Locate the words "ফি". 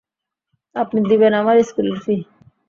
2.03-2.15